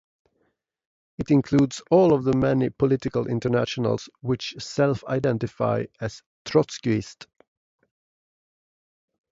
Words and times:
It 1.19 1.29
includes 1.29 1.83
all 1.91 2.11
of 2.11 2.23
the 2.23 2.33
many 2.33 2.71
political 2.71 3.27
internationals 3.27 4.09
which 4.21 4.55
self-identify 4.57 5.85
as 5.99 6.23
Trotskyist. 6.43 7.27